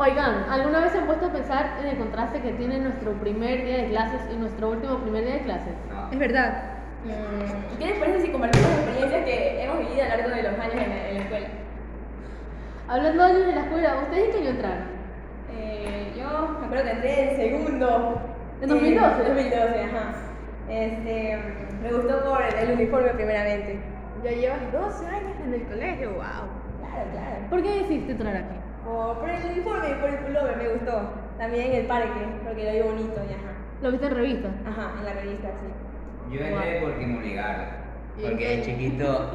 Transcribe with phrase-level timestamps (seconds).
[0.00, 3.64] Oigan, ¿alguna vez se han puesto a pensar en el contraste que tiene nuestro primer
[3.64, 5.74] día de clases y nuestro último primer día de clases?
[5.90, 6.08] No.
[6.12, 6.62] Es verdad.
[7.04, 10.52] Mm, ¿Qué les parece si compartimos experiencias que hemos vivido a lo largo de los
[10.52, 11.48] años en, en la escuela?
[12.86, 14.84] Hablando de años de la escuela, ¿ustedes en qué año entraron?
[15.50, 18.22] Eh, yo me acuerdo que entré en segundo.
[18.62, 19.20] ¿En 2012?
[19.20, 20.14] En 2012, ajá.
[20.68, 21.38] Este,
[21.82, 23.80] me gustó por el uniforme primeramente.
[24.22, 26.20] Ya llevas 12 años en el colegio, wow.
[26.20, 27.36] Claro, claro.
[27.50, 28.67] ¿Por qué decidiste entrar aquí?
[28.88, 31.12] Por, por el uniforme y por el pullover me gustó.
[31.36, 33.52] También el parque, porque lo vi bonito y ajá.
[33.82, 34.48] ¿Lo viste en revista?
[34.66, 36.34] Ajá, en la revista, sí.
[36.34, 37.66] Yo entré porque me obligaron.
[38.18, 39.30] ¿Y en Porque de chiquito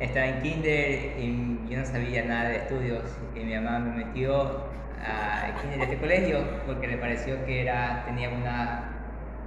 [0.00, 3.02] estaba en kinder y yo no sabía nada de estudios
[3.36, 4.64] y mi mamá me metió
[5.06, 8.84] a kinder de este colegio porque le pareció que era tenía una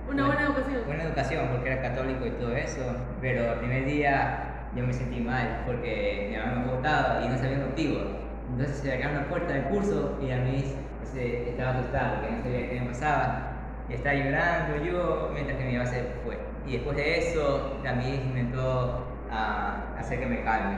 [0.10, 0.82] Una buena educación.
[0.86, 2.82] buena educación porque era católico y todo eso,
[3.20, 7.38] pero el primer día yo me sentí mal porque mi mamá me votaba y no
[7.38, 8.00] sabía el motivo.
[8.52, 10.64] Entonces se abrió la puerta del curso y a mí
[11.04, 13.54] se, estaba asustado porque no sabía qué me pasaba.
[13.90, 16.38] Y estaba llorando yo mientras que mi mamá se fue.
[16.66, 20.78] Y después de eso, la Miss intentó ah, hacer que me calme.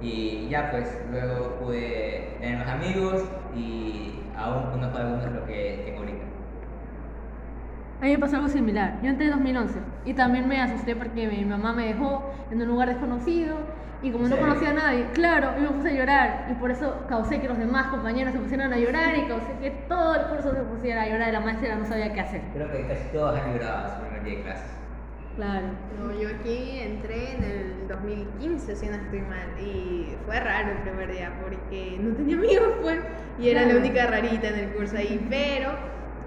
[0.00, 3.22] Y ya pues, luego pude tener más amigos
[3.54, 6.24] y aún conozco algunos de los que tengo ahorita.
[8.00, 8.98] A mí me pasó algo similar.
[9.02, 12.68] Yo entré en 2011 y también me asusté porque mi mamá me dejó en un
[12.68, 13.58] lugar desconocido
[14.02, 16.70] y como ¿En no conocía a nadie, claro, y me puse a llorar y por
[16.70, 20.22] eso causé que los demás compañeros se pusieran a llorar y causé que todo el
[20.26, 22.40] curso se pusiera a llorar y la maestra no sabía qué hacer.
[22.52, 24.70] Creo que casi todos han llorado su primer día de clases.
[25.36, 25.66] Claro.
[25.98, 30.78] No, yo aquí entré en el 2015, si no estoy mal, y fue raro el
[30.78, 32.98] primer día porque no tenía amigos, pues,
[33.38, 33.80] y era la Claro.
[33.80, 35.70] única rarita en el curso ahí, pero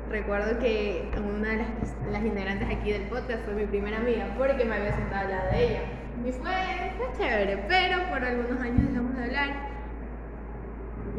[0.09, 1.67] recuerdo que una de las,
[2.11, 5.51] las integrantes aquí del podcast fue mi primera amiga porque me había sentado al lado
[5.51, 5.79] de ella.
[6.23, 6.51] Y fue,
[6.97, 9.49] fue chévere, pero por algunos años dejamos de hablar.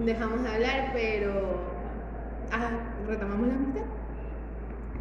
[0.04, 1.60] Dejamos de hablar, pero
[2.52, 2.70] ah,
[3.06, 3.82] retomamos la amistad.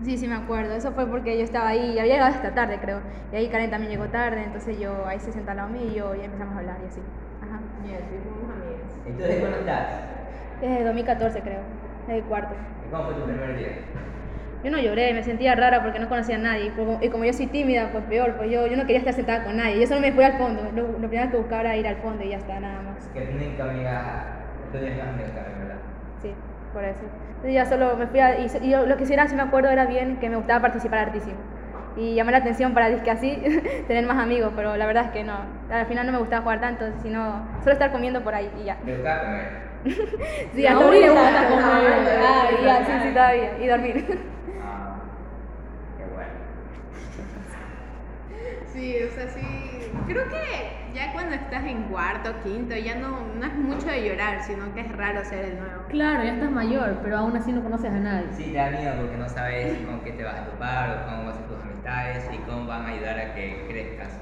[0.03, 0.75] Sí, sí me acuerdo.
[0.75, 2.99] Eso fue porque yo estaba ahí, había llegado esta tarde creo.
[3.31, 5.95] Y ahí Karen también llegó tarde, entonces yo ahí se sentó al lado mío y
[5.95, 7.01] yo ya empezamos a hablar y así.
[7.41, 7.59] Ajá.
[7.85, 8.91] Y así fuimos amigas.
[9.05, 9.87] Entonces, ¿cuándo estás?
[10.61, 11.61] Desde 2014 creo,
[12.07, 12.55] desde el cuarto.
[12.85, 13.69] ¿Y ¿Cómo fue tu primer día?
[14.65, 16.65] Yo no lloré, me sentía rara porque no conocía a nadie.
[16.65, 19.13] Y como, y como yo soy tímida, pues peor, pues yo, yo no quería estar
[19.13, 19.79] sentada con nadie.
[19.79, 20.71] Yo solo me fui al fondo.
[20.73, 23.07] Lo, lo primero que buscaba era ir al fondo y ya está, nada más.
[23.13, 24.25] Que única amiga,
[24.71, 25.75] tú más amigas también, ¿verdad?
[26.19, 26.33] Sí,
[26.73, 27.01] por eso.
[27.27, 28.39] Entonces ya solo me fui a...
[28.39, 30.61] Y, y yo lo que sí era, sí me acuerdo, era bien que me gustaba
[30.61, 31.37] participar hartísimo.
[31.95, 33.39] Y llamé la atención para, disque así,
[33.87, 35.37] tener más amigos, pero la verdad es que no.
[35.69, 38.77] Al final no me gustaba jugar tanto, sino solo estar comiendo por ahí y ya.
[38.77, 39.65] ¿Te gustaba comer?
[40.55, 42.19] Sí, a Aún Tori le le gusta comer.
[42.19, 43.51] Ah, ya, sí, sí, todavía.
[43.61, 44.31] Y dormir.
[44.67, 44.97] Ah,
[45.97, 46.31] qué bueno.
[48.75, 49.39] Sí, o sea, sí.
[50.05, 54.43] Creo que ya cuando estás en cuarto, quinto, ya no, no es mucho de llorar,
[54.43, 55.83] sino que es raro ser el nuevo.
[55.87, 58.27] Claro, ya estás mayor, pero aún así no conoces a nadie.
[58.35, 61.17] Sí, te da miedo porque no sabes con qué te vas a topar o cómo
[61.23, 64.19] van a ser tus amistades y cómo van a ayudar a que crezcas.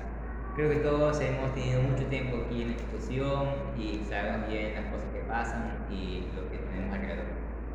[0.55, 4.85] Creo que todos hemos tenido mucho tiempo aquí en la institución y sabemos bien las
[4.85, 7.25] cosas que pasan y lo que tenemos alrededor.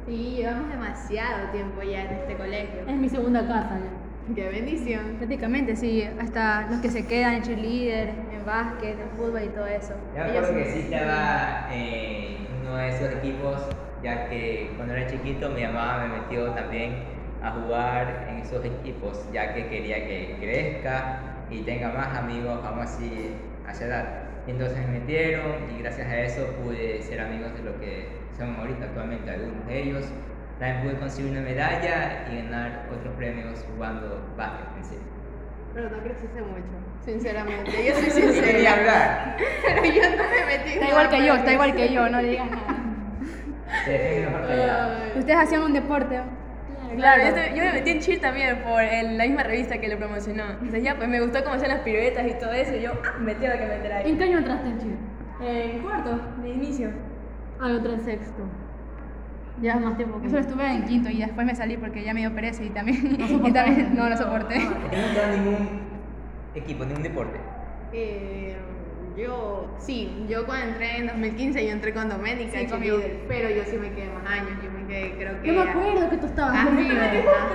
[0.06, 2.82] Sí, llevamos demasiado tiempo ya en este colegio.
[2.86, 3.97] Es mi segunda casa ya.
[4.34, 5.16] Qué bendición.
[5.16, 6.06] Prácticamente, sí.
[6.20, 9.94] Hasta los que se quedan en cheerleader, en básquet, en fútbol y todo eso.
[10.14, 10.78] Yo me acuerdo que sí.
[10.80, 13.62] estaba en uno de esos equipos,
[14.02, 16.96] ya que cuando era chiquito mi mamá me metió también
[17.42, 22.84] a jugar en esos equipos, ya que quería que crezca y tenga más amigos, vamos
[22.84, 23.30] así,
[23.66, 24.04] a esa edad.
[24.46, 28.56] Y Entonces me metieron y gracias a eso pude ser amigos de lo que son
[28.56, 30.04] ahorita actualmente algunos de ellos.
[30.58, 34.96] También pude conseguir una medalla y ganar otros premios jugando básquet en sí.
[35.74, 37.70] Pero no creciste mucho, sinceramente.
[37.86, 38.72] Yo soy sincera.
[38.72, 39.36] hablar.
[39.62, 40.70] Pero yo no me metí.
[40.72, 42.74] Está igual que yo, está igual que yo, no digas nada.
[44.48, 44.94] Callado.
[45.18, 46.20] Ustedes hacían un deporte.
[46.96, 49.88] Claro, yo, te- yo me metí en cheer también por el- la misma revista que
[49.88, 50.44] lo promocionó.
[50.52, 52.74] Entonces ya, pues me gustó cómo hacían las piruetas y todo eso.
[52.74, 54.10] Y yo, ah, me tengo que meter ahí.
[54.10, 54.96] ¿En qué año entraste en Chile?
[55.42, 56.90] En cuarto, de inicio.
[57.60, 58.42] Ah, yo entré en sexto.
[59.60, 62.02] Ya es más tiempo que Yo solo estuve en quinto y después me salí porque
[62.04, 63.16] ya me dio pereza y también,
[63.46, 64.56] y también no lo soporté.
[64.56, 65.68] ¿Y no entró en ningún
[66.54, 67.38] equipo, ningún deporte?
[67.92, 68.56] Eh,
[69.16, 73.64] yo, sí, yo cuando entré en 2015 yo entré con Doménica, Sí, cheerleader, pero yo
[73.64, 75.48] sí me quedé más años, yo me quedé creo que...
[75.48, 76.94] Yo me acuerdo que tú estabas Ah, conmigo.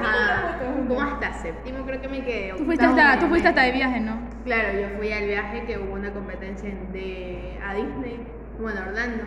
[0.01, 2.53] Ajá, como hasta séptimo creo que me quedé.
[2.57, 4.17] Tú fuiste, hasta, tú fuiste hasta de viaje, ¿no?
[4.43, 8.19] Claro, yo fui al viaje que hubo una competencia de, a Disney,
[8.59, 9.23] bueno, a Orlando,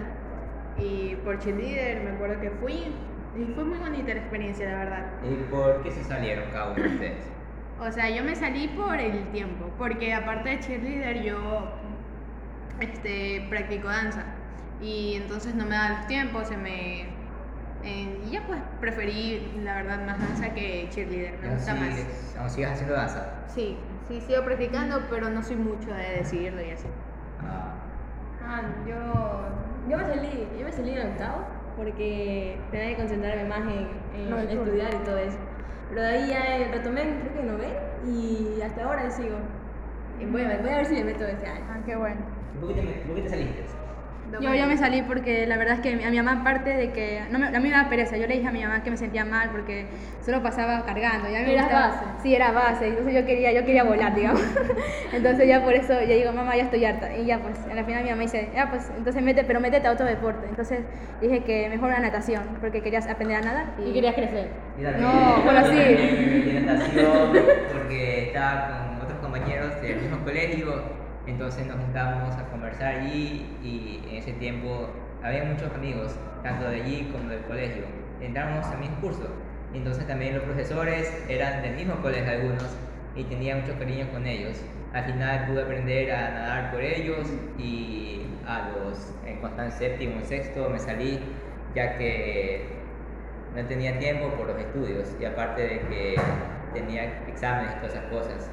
[0.79, 2.95] y por cheerleader me acuerdo que fui,
[3.39, 5.07] y fue muy bonita la experiencia, la verdad.
[5.25, 7.25] ¿Y por qué se salieron cada uno de ustedes?
[7.79, 11.71] O sea, yo me salí por el tiempo, porque aparte de cheerleader yo
[12.81, 14.25] este, practico danza
[14.81, 17.15] y entonces no me da los tiempos, se me
[17.85, 21.39] Eh, y ya pues preferí, la verdad, más danza que cheerleader.
[21.41, 22.37] Me gusta más.
[22.39, 23.45] aún sigues haciendo danza.
[23.55, 23.77] Sí,
[24.09, 26.87] sí sigo practicando, pero no soy mucho de decidirlo y así.
[27.43, 27.75] Ah,
[28.45, 28.97] Ah, yo,
[29.89, 31.39] yo me salí, yo me salí en octavo
[31.77, 35.39] porque tenía que concentrarme más en, No, estudiar y todo eso.
[35.89, 37.75] Pero de ahí ya retomé, creo que noveno
[38.07, 39.37] y hasta ahora sigo.
[40.31, 41.65] Voy, a ver- voy a ver si me meto este año.
[41.69, 42.21] Ah, qué bueno.
[42.55, 43.86] ¿y ¿Por qué te, por qué te saliste?
[44.41, 47.23] Yo, yo me salí porque la verdad es que a mi mamá, aparte de que.
[47.31, 48.97] No me, a mí me daba pereza, yo le dije a mi mamá que me
[48.97, 49.87] sentía mal porque
[50.25, 51.29] solo pasaba cargando.
[51.31, 52.05] Ya me Eras gustaba- base.
[52.23, 54.43] Sí, era base, entonces yo quería, yo quería volar, digamos.
[55.13, 57.17] entonces ya por eso yo digo, mamá, ya estoy harta.
[57.17, 59.93] Y ya pues, al final mi mamá dice, ya pues, entonces mete, pero métete a
[59.93, 60.47] otro deporte.
[60.49, 60.81] Entonces
[61.23, 63.67] dije que mejor la natación, porque querías aprender a nadar.
[63.79, 64.49] Y, Y querías crecer.
[64.83, 65.79] También- No, bueno, yo sí.
[65.79, 67.33] también metí en natación
[67.73, 74.01] porque estaba con otros compañeros del mismo colegio, entonces nos juntábamos a conversar allí y
[74.09, 74.89] en ese tiempo
[75.23, 77.85] había muchos amigos, tanto de allí como del colegio.
[78.21, 79.29] Entramos al mismo curso,
[79.75, 82.77] entonces también los profesores eran del mismo colegio algunos
[83.17, 84.59] y tenía mucho cariño con ellos.
[84.93, 87.29] Al final pude aprender a nadar por ellos
[87.59, 91.19] y a los, en cuanto en séptimo y sexto me salí
[91.75, 92.65] ya que
[93.55, 96.17] no tenía tiempo por los estudios y aparte de que
[96.73, 98.51] tenía exámenes y todas esas cosas.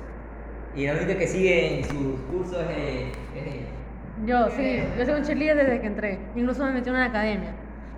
[0.76, 3.68] Y lo único que sigue en sus cursos es, es ella.
[4.26, 6.20] Yo, sí, yo soy un cheerleader desde que entré.
[6.36, 7.52] Incluso me metí en una academia.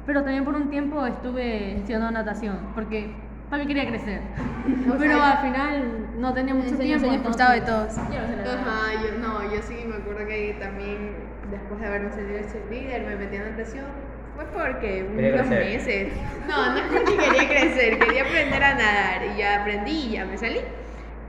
[0.06, 3.10] Pero también por un tiempo estuve estudiando natación, porque
[3.50, 4.22] también quería crecer.
[5.00, 7.06] Pero al final no tenía mucho tiempo.
[7.08, 7.96] sueño frustrado de todos.
[7.96, 8.50] Yo no sé.
[8.50, 11.12] Ajá, yo no, yo sí me acuerdo que también
[11.52, 13.86] después de haberme salido de cheerleader me metí en natación.
[14.36, 15.66] Fue porque Quería unos crecer.
[15.66, 16.14] meses.
[16.48, 20.26] No, no es porque quería crecer, quería aprender a nadar y ya aprendí y ya
[20.26, 20.58] me salí.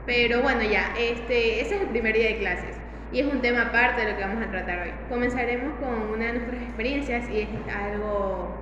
[0.07, 2.77] Pero bueno, ya, este, ese es el primer día de clases
[3.13, 4.93] y es un tema aparte de lo que vamos a tratar hoy.
[5.09, 8.55] Comenzaremos con una de nuestras experiencias y es algo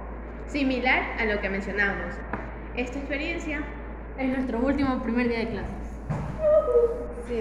[0.46, 2.14] similar a lo que mencionamos.
[2.76, 3.60] Esta experiencia
[4.18, 5.74] Es nuestro último primer día de clases.
[7.28, 7.40] Sí.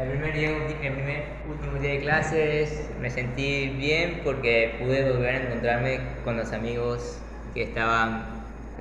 [0.00, 5.34] El primer, día, el primer último día de clases me sentí bien porque pude volver
[5.34, 7.20] a encontrarme con los amigos
[7.54, 8.24] que estaban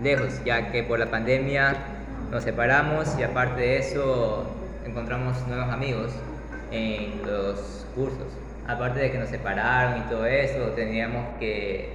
[0.02, 1.76] lejos, ya que por la pandemia
[2.31, 4.45] nos separamos y aparte de eso
[4.85, 6.12] encontramos nuevos amigos
[6.71, 8.27] en los cursos.
[8.68, 11.94] Aparte de que nos separaron y todo eso, teníamos que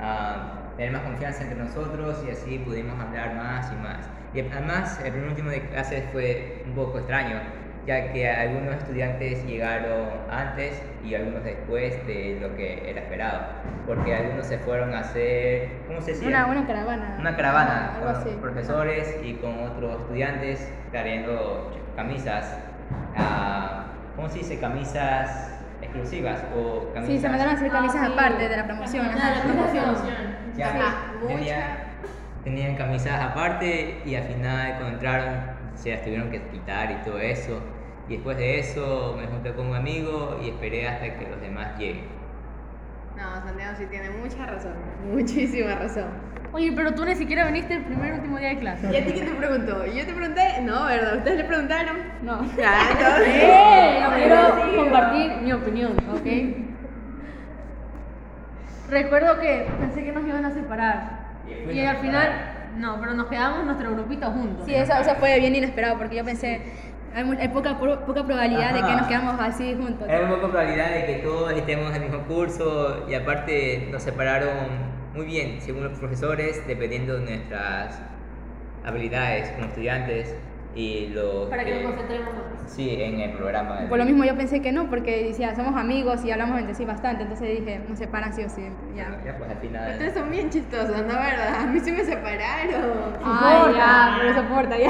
[0.00, 4.06] ah, tener más confianza entre nosotros y así pudimos hablar más y más.
[4.34, 7.40] Y además, el primer último de clases fue un poco extraño,
[7.86, 13.40] ya que algunos estudiantes llegaron antes y algunos después de lo que era esperado,
[13.86, 16.28] porque algunos se fueron a hacer, ¿cómo se decía?
[16.28, 17.16] Una, una caravana.
[17.18, 22.56] Una caravana Algo con profesores y con otros estudiantes trayendo camisas,
[23.16, 24.60] ah, ¿cómo se dice?
[24.60, 25.48] Camisas
[25.80, 27.14] exclusivas o camisas...
[27.16, 28.12] Sí, se mandaron a hacer camisas Ah, sí.
[28.12, 29.06] aparte de la promoción.
[29.06, 29.34] Ah, ajá.
[29.34, 29.84] la promoción.
[30.56, 30.94] Ya, Ajá,
[31.26, 31.76] tenía- mucha.
[32.44, 37.18] tenían camisas aparte y al final cuando entraron se las tuvieron que quitar y todo
[37.18, 37.60] eso.
[38.08, 41.78] Y después de eso me junté con un amigo y esperé hasta que los demás
[41.78, 42.04] lleguen.
[43.16, 44.74] No, Santiago sí tiene mucha razón,
[45.12, 46.06] muchísima razón.
[46.52, 48.92] Oye, pero tú ni siquiera viniste el primer último día de clases.
[48.92, 49.86] ¿Y a ti quién te preguntó?
[49.86, 51.16] Yo te pregunté, no, ¿verdad?
[51.16, 51.96] ¿Ustedes le preguntaron?
[52.22, 52.44] No.
[52.58, 53.28] Ya, entonces.
[53.28, 54.04] ¡Eh!
[54.16, 56.26] Quiero compartir mi opinión, ¿ok?
[58.90, 61.32] Recuerdo que pensé que nos iban a separar.
[61.46, 62.51] Y Y al final.
[62.76, 64.66] No, pero nos quedamos nuestro grupito juntos.
[64.66, 66.62] Sí, eso, eso fue bien inesperado porque yo pensé,
[67.14, 70.08] hay, poca, poca probabilidad de que nos quedamos así juntos.
[70.08, 74.92] Hay poca probabilidad de que todos estemos en el mismo curso y aparte nos separaron
[75.14, 78.00] muy bien según los profesores dependiendo de nuestras
[78.84, 80.34] habilidades como estudiantes
[80.74, 82.51] y lo Para que nos concentremos más.
[82.66, 83.80] Sí, en el programa.
[83.88, 86.84] Por lo mismo yo pensé que no, porque decía, somos amigos y hablamos entre sí
[86.84, 88.62] bastante, entonces dije, nos separan sí o sí.
[88.96, 89.20] Ya.
[89.24, 89.92] Ya, pues al final.
[89.92, 91.14] Ustedes son bien chistosos, ¿no?
[91.14, 91.54] ¿Verdad?
[91.60, 93.14] A mí sí me separaron.
[93.24, 94.88] Ay, ya, pero soporta, ya.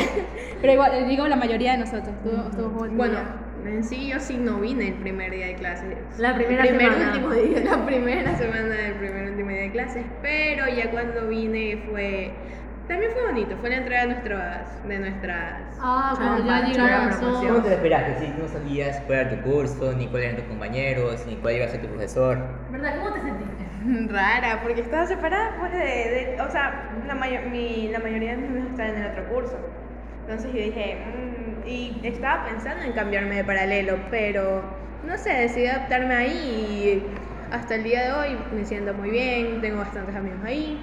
[0.60, 3.18] Pero igual, digo la mayoría de nosotros, estuvo, estuvo muy Bueno,
[3.64, 5.96] en sí yo sí no vine el primer día de clases.
[6.18, 7.12] La primera el primer semana.
[7.12, 11.82] último día, la primera semana del primer último día de clases, pero ya cuando vine
[11.88, 12.32] fue
[12.92, 17.20] también fue bonito, fue la entrada de nuestras de nuestras Ah, cuando ya llegaron.
[17.20, 18.18] ¿Cómo te lo?
[18.20, 21.64] Si no sabías cuál era tu curso, ni cuáles eran tus compañeros, ni cuál iba
[21.64, 22.38] a ser tu profesor.
[22.70, 22.94] ¿Verdad?
[22.98, 23.62] ¿Cómo te sentiste?
[24.12, 28.36] rara, porque estaba separada pues de, de- o sea, la, mayo- mi- la mayoría de
[28.38, 29.58] mis amigos estaban en el otro curso.
[30.20, 34.62] Entonces yo dije, mm, y estaba pensando en cambiarme de paralelo, pero
[35.06, 39.60] no sé, decidí adaptarme ahí y hasta el día de hoy me siento muy bien,
[39.60, 40.78] tengo bastantes amigos ahí.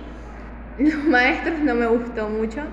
[0.94, 2.64] Los maestros no me gustó mucho.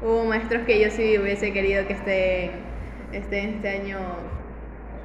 [0.00, 2.66] Hubo maestros que yo sí hubiese querido que estén
[3.12, 4.32] estén este año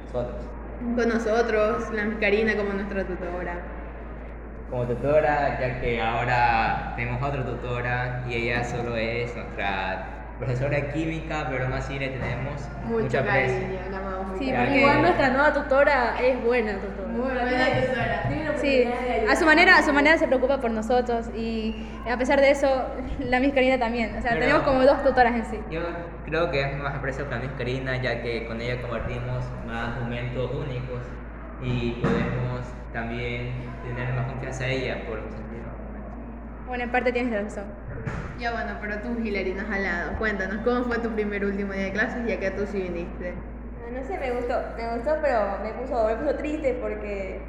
[0.04, 0.50] Nosotros.
[0.94, 3.66] con nosotros, la Karina como nuestra tutora.
[4.68, 10.90] como tutora, ya que ahora tenemos otra tutora y ella solo es nuestra profesora de
[10.92, 12.54] química, pero aún así le tenemos
[12.86, 14.38] Mucho mucha cariño, la amamos.
[14.38, 17.08] Sí, porque que- Igual nuestra nueva tutora es buena tutora.
[17.08, 18.56] Muy buena tutora.
[18.56, 18.84] Sí,
[19.30, 22.86] a su manera, a su manera se preocupa por nosotros y a pesar de eso,
[23.20, 24.10] la Miss Karina también.
[24.16, 25.58] O sea, Pero- tenemos como dos tutoras en sí.
[25.70, 25.80] Yo
[26.26, 30.50] creo que es más aprecio para Miss Karina, ya que con ella compartimos más momentos
[30.54, 31.00] únicos
[31.62, 33.52] y podemos también
[33.86, 35.68] tener más confianza en ella por los sentidos.
[36.66, 37.64] Bueno, en parte tienes razón.
[38.38, 40.18] Ya bueno, pero tú, Hilary, nos has hablado.
[40.18, 43.34] Cuéntanos, ¿cómo fue tu primer último día de clases ya que tú sí viniste?
[43.34, 47.42] Ah, No sé, me gustó, me gustó, pero me puso, me puso triste porque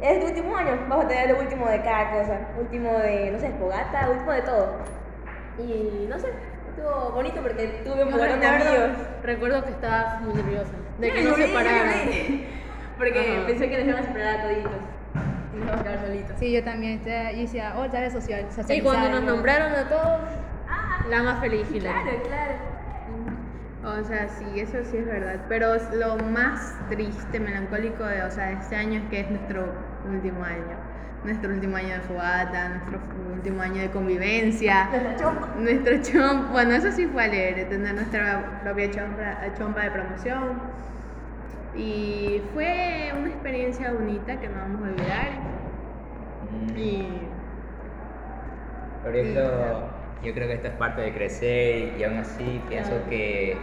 [0.00, 3.38] es tu último año, vas a tener lo último de cada cosa, último de, no
[3.40, 4.78] sé, fogata, último de todo.
[5.58, 6.28] Y no sé,
[6.68, 8.98] estuvo bonito porque tuve un recuerdo, amigos.
[9.22, 12.08] recuerdo que estabas muy nerviosa de que no se pararan.
[12.96, 13.46] Porque Ajá.
[13.46, 14.72] pensé que nos iban a separar a toditos.
[15.52, 16.36] Y nos íbamos a quedar solitos.
[16.38, 16.92] Sí, yo también.
[16.94, 18.76] este, Yo decía, oh, ves social, socializar.
[18.76, 19.34] Y cuando nos ¿no?
[19.34, 20.20] nombraron a todos,
[21.08, 21.66] la más feliz.
[21.68, 22.54] Claro, claro.
[23.82, 25.40] O sea, sí, eso sí es verdad.
[25.48, 29.72] Pero lo más triste, melancólico de, o sea, de este año es que es nuestro
[30.08, 30.76] último año.
[31.24, 33.00] Nuestro último año de fogata, nuestro
[33.34, 34.88] último año de convivencia.
[35.18, 35.48] Chompa.
[35.58, 40.60] Nuestro chompa, bueno, eso sí fue alegre, tener nuestra propia chompa, chompa de promoción.
[41.76, 45.28] Y fue una experiencia bonita que no vamos a olvidar.
[46.76, 47.04] Y
[49.04, 49.90] Por eso
[50.22, 53.56] yo creo que esto es parte de crecer y aún así pienso que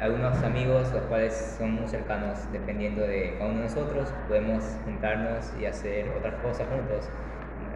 [0.00, 5.52] algunos amigos, los cuales son muy cercanos dependiendo de cada uno de nosotros, podemos juntarnos
[5.60, 7.08] y hacer otras cosas juntos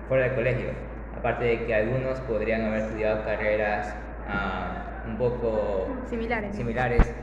[0.08, 0.70] fuera del colegio.
[1.16, 3.94] Aparte de que algunos podrían haber estudiado carreras
[4.28, 6.54] ah, un poco Similares.
[6.54, 7.14] similares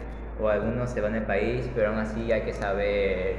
[0.41, 3.35] o algunos se van del país, pero aún así hay que saber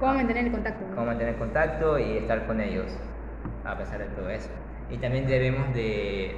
[0.00, 0.84] ¿Cómo mantener el contacto?
[0.88, 0.94] no?
[0.94, 2.86] cómo mantener contacto y estar con ellos
[3.64, 4.50] a pesar de todo eso.
[4.90, 6.34] Y también debemos de,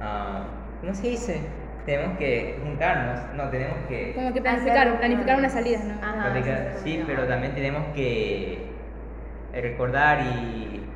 [0.00, 0.44] ah,
[0.80, 1.40] ¿cómo se dice?
[1.86, 5.94] Tenemos que juntarnos, no, tenemos que Como que planificar, planificar una salida, ¿no?
[6.06, 8.68] Ajá, platicar, sí, pero también tenemos que
[9.52, 10.86] recordar y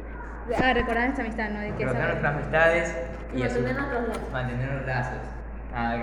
[0.62, 1.59] Ah, recordar nuestra amistad, ¿no?
[1.61, 2.97] De que recordar saber- nuestras amistades
[3.35, 4.33] y mantener nuestros lazos.
[4.33, 5.19] mantener los lazos.
[5.75, 5.97] Ah,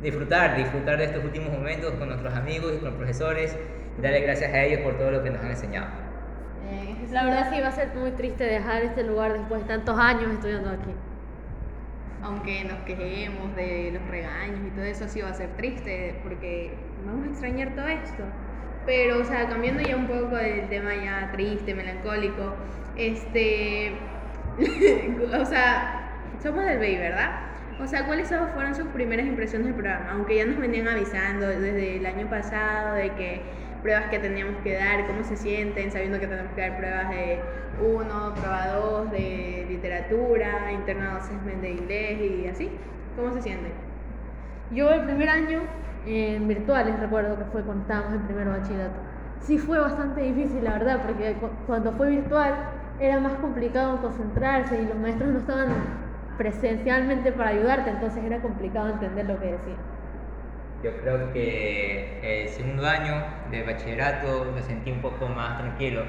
[0.00, 3.58] disfrutar, disfrutar de estos últimos momentos con nuestros amigos y con los profesores
[3.96, 5.88] y darle gracias a ellos por todo lo que nos han enseñado.
[6.60, 9.98] eh, La verdad sí va a ser muy triste dejar este lugar después de tantos
[9.98, 10.94] años estudiando aquí.
[12.20, 16.88] aunque nos quejemos de los regaños y todo eso, sí va a ser triste porque
[17.04, 18.32] vamos a extrañar todo esto.
[18.86, 22.56] Pero, o sea, cambiando ya un poco del tema ya triste, melancólico,
[22.94, 24.08] este,
[25.40, 26.00] o sea,
[26.42, 27.30] somos del BEI, ¿verdad?
[27.80, 30.12] O sea, ¿cuáles fueron sus primeras impresiones del programa?
[30.12, 33.42] Aunque ya nos venían avisando desde el año pasado de que
[33.82, 37.40] pruebas que teníamos que dar, cómo se sienten, sabiendo que tenemos que dar pruebas de
[37.82, 42.70] 1, prueba 2, de literatura, internal assessment de inglés y así.
[43.16, 43.72] ¿Cómo se sienten?
[44.70, 45.60] Yo el primer año
[46.06, 49.00] en virtuales recuerdo que fue cuando estábamos en primero bachillerato.
[49.40, 52.54] Sí fue bastante difícil, la verdad, porque cu- cuando fue virtual
[53.00, 55.68] era más complicado concentrarse y los maestros no estaban
[56.36, 59.76] presencialmente para ayudarte, entonces era complicado entender lo que decían.
[60.82, 63.14] Yo creo que el segundo año
[63.50, 66.04] de bachillerato me sentí un poco más tranquilo,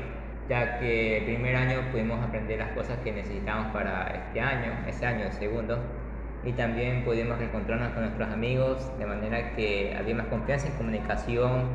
[0.50, 5.06] ya que el primer año pudimos aprender las cosas que necesitamos para este año, ese
[5.06, 5.80] año, el segundo,
[6.44, 11.70] y también pudimos reencontrarnos con nuestros amigos, de manera que había más confianza en comunicación,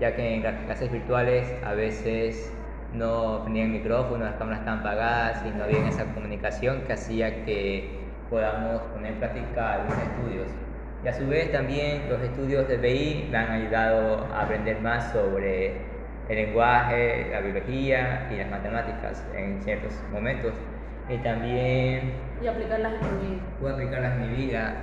[0.00, 2.52] ya que en las clases virtuales a veces
[2.94, 7.88] no tenían micrófono, las cámaras estaban apagadas y no había esa comunicación que hacía que
[8.28, 10.48] podamos poner en práctica algunos estudios.
[11.04, 15.12] Y a su vez también los estudios de BI me han ayudado a aprender más
[15.12, 15.72] sobre
[16.28, 20.52] el lenguaje, la biología y las matemáticas en ciertos momentos.
[21.08, 23.42] Y también Y aplicarlas en mi vida.
[23.58, 24.74] pude aplicarlas en mi vida.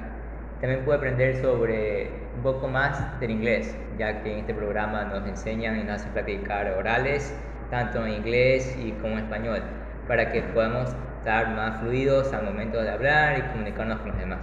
[0.60, 5.26] También pude aprender sobre un poco más del inglés, ya que en este programa nos
[5.28, 7.34] enseñan y nos hacen practicar orales,
[7.70, 9.62] tanto en inglés y como en español,
[10.08, 14.40] para que podamos estar más fluidos al momento de hablar y comunicarnos con los demás.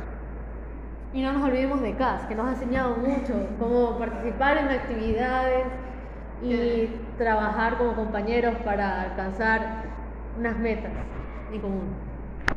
[1.13, 5.65] Y no nos olvidemos de CAS, que nos ha enseñado mucho cómo participar en actividades
[6.43, 9.85] y trabajar como compañeros para alcanzar
[10.39, 10.91] unas metas
[11.53, 11.95] en común.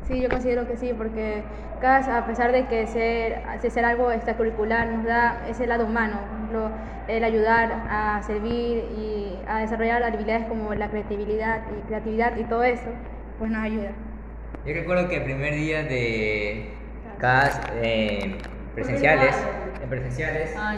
[0.07, 1.43] Sí, yo considero que sí, porque
[1.81, 6.17] CAS, a pesar de que ser, ser algo extracurricular, nos da ese lado humano,
[6.51, 6.71] lo-
[7.07, 12.63] el ayudar a servir y a desarrollar habilidades como la creatividad y, creatividad y todo
[12.63, 12.89] eso,
[13.39, 13.91] pues nos ayuda.
[14.65, 16.69] Yo recuerdo que el primer día de
[17.19, 18.37] CAS eh,
[18.75, 19.35] presenciales,
[19.81, 20.75] en presenciales, Ah,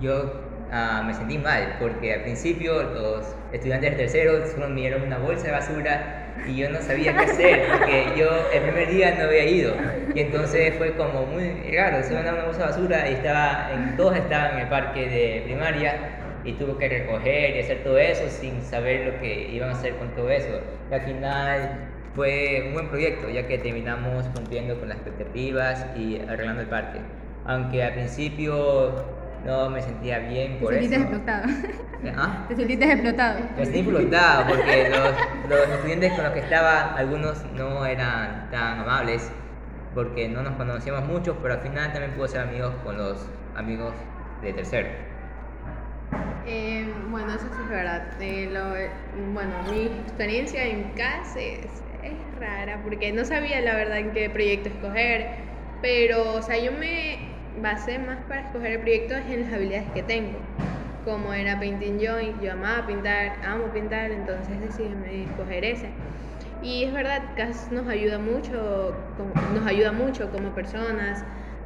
[0.00, 0.40] yo
[0.74, 5.18] ah, me sentí mal, porque al principio los estudiantes del tercero solo me dieron una
[5.18, 9.24] bolsa de basura y yo no sabía qué hacer, porque yo el primer día no
[9.24, 9.74] había ido.
[10.14, 13.70] Y entonces fue como muy raro, se me daba una bolsa de basura y estaba
[13.96, 18.28] todos estaban en el parque de primaria y tuve que recoger y hacer todo eso
[18.28, 20.60] sin saber lo que iban a hacer con todo eso.
[20.90, 26.20] Y al final fue un buen proyecto, ya que terminamos cumpliendo con las expectativas y
[26.20, 27.00] arreglando el parque.
[27.46, 28.94] Aunque al principio
[29.44, 31.04] no me sentía bien Te por sentiste eso.
[31.04, 31.46] explotado.
[32.16, 32.44] ¿Ah?
[32.48, 33.40] Te sentiste explotado.
[33.56, 38.80] Me sentí explotado porque los, los estudiantes con los que estaba, algunos no eran tan
[38.80, 39.30] amables
[39.94, 43.92] porque no nos conocíamos mucho, pero al final también pude ser amigos con los amigos
[44.42, 44.88] de tercero.
[46.46, 48.02] Eh, bueno, eso sí es verdad.
[48.20, 53.98] Eh, lo- bueno, mi experiencia en CAS es, es rara porque no sabía la verdad
[53.98, 55.26] en qué proyecto escoger,
[55.80, 60.02] pero o sea, yo me basé más para escoger el proyecto en las habilidades que
[60.02, 60.38] tengo.
[61.04, 65.90] Como era Painting Joy, yo amaba pintar, amo pintar, entonces decidí escoger ese.
[66.62, 68.94] Y es verdad, CAS nos ayuda mucho,
[69.52, 71.22] nos ayuda mucho como personas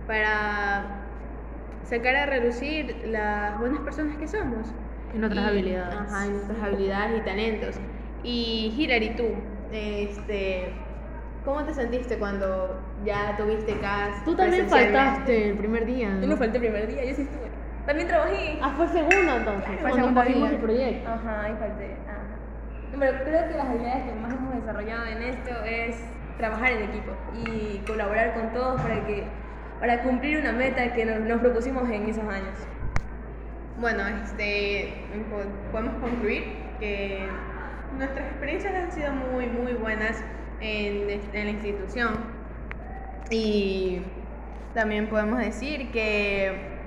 [0.09, 1.05] para
[1.85, 4.67] sacar a relucir las buenas personas que somos.
[5.15, 5.95] En otras Y- habilidades.
[5.99, 7.81] Ajá, en nuestras habilidades y talentos.
[8.25, 9.27] Y Hilary, tú,
[9.73, 10.73] este,
[11.45, 14.25] ¿cómo te sentiste cuando ya tuviste CAS?
[14.25, 16.19] Tú también faltaste el primer día.
[16.21, 17.49] Yo no falté el primer día, yo sí estuve.
[17.87, 18.59] También trabajé.
[18.63, 19.65] Ah, fue segundo entonces.
[19.65, 20.51] Fue el Cuando segundo día.
[20.51, 21.11] el proyecto.
[21.11, 21.97] Ajá, ahí falté.
[22.07, 22.99] Ajá.
[22.99, 25.97] Pero creo que las habilidades que más hemos desarrollado en esto es
[26.39, 29.25] trabajar en equipo y colaborar con todos para que
[29.81, 32.57] para cumplir una meta que nos, nos propusimos en esos años.
[33.81, 37.27] Bueno, este, po- podemos concluir que
[37.97, 40.23] nuestras experiencias han sido muy, muy buenas
[40.61, 42.38] en, en la institución.
[43.31, 44.01] Y
[44.75, 46.79] también podemos decir que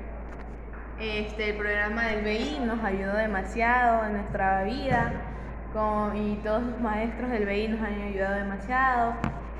[0.99, 5.11] este, el programa del BI nos ayudó demasiado en nuestra vida
[5.73, 9.13] con- y todos los maestros del BI nos han ayudado demasiado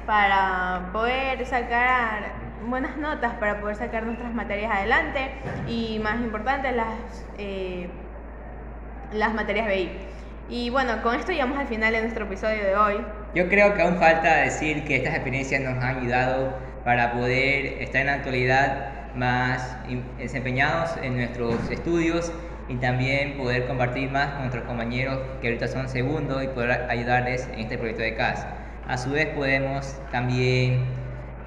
[0.05, 2.23] para poder sacar
[2.67, 5.31] buenas notas, para poder sacar nuestras materias adelante
[5.67, 7.89] y más importante las, eh,
[9.13, 9.89] las materias BI.
[10.49, 12.95] Y bueno, con esto llegamos al final de nuestro episodio de hoy.
[13.33, 18.01] Yo creo que aún falta decir que estas experiencias nos han ayudado para poder estar
[18.01, 19.77] en la actualidad más
[20.17, 22.31] desempeñados en nuestros estudios
[22.69, 27.47] y también poder compartir más con nuestros compañeros que ahorita son segundos y poder ayudarles
[27.53, 28.45] en este proyecto de CAS.
[28.87, 30.85] A su vez podemos también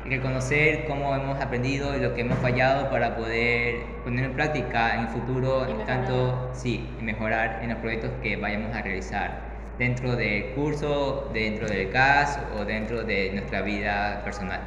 [0.04, 5.00] reconocer cómo hemos aprendido y lo que hemos fallado para poder poner en práctica en
[5.02, 5.86] el futuro, mejorar.
[5.86, 9.40] tanto sí, mejorar en los proyectos que vayamos a realizar
[9.78, 14.60] dentro del curso, dentro del CAS o dentro de nuestra vida personal.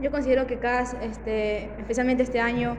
[0.00, 2.76] Yo considero que CAS, este, especialmente este año,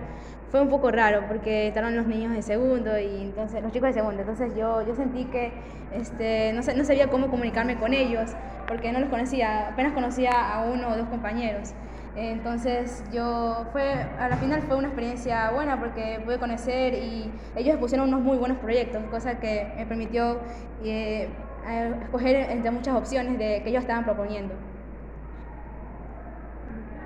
[0.50, 3.94] fue un poco raro porque estaban los niños de segundo y entonces los chicos de
[3.94, 4.22] segundo.
[4.22, 5.52] Entonces yo, yo sentí que
[5.94, 8.32] este, no, no sabía cómo comunicarme con ellos
[8.68, 11.74] porque no los conocía, apenas conocía a uno o dos compañeros.
[12.16, 17.78] Entonces yo fue, a la final fue una experiencia buena porque pude conocer y ellos
[17.78, 20.40] pusieron unos muy buenos proyectos, cosa que me permitió
[20.84, 21.30] eh,
[22.04, 24.54] escoger entre muchas opciones de, que ellos estaban proponiendo.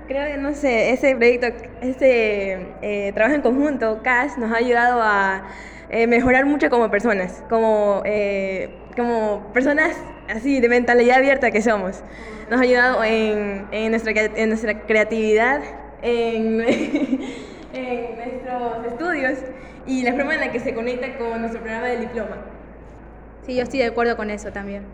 [0.06, 1.48] Creo que, no sé, ese proyecto,
[1.80, 5.48] ese eh, trabajo en conjunto, CAS, nos ha ayudado a
[5.90, 9.96] eh, mejorar mucho como personas, como, eh, como personas
[10.28, 12.04] así de mentalidad abierta que somos.
[12.48, 15.60] Nos ha ayudado en, en, nuestra, en nuestra creatividad,
[16.02, 16.60] en,
[17.72, 19.38] en nuestros estudios
[19.88, 22.36] y la forma en la que se conecta con nuestro programa de diploma.
[23.44, 24.84] Sí, yo estoy de acuerdo con eso también.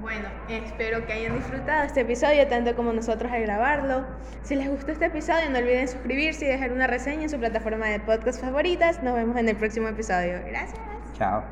[0.00, 4.06] Bueno, espero que hayan disfrutado este episodio tanto como nosotros al grabarlo.
[4.42, 7.86] Si les gustó este episodio, no olviden suscribirse y dejar una reseña en su plataforma
[7.86, 9.02] de podcast favoritas.
[9.02, 10.40] Nos vemos en el próximo episodio.
[10.46, 10.80] Gracias.
[11.18, 11.44] Chao.